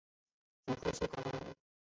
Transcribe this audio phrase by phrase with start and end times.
[0.65, 1.55] 祖父是台湾人。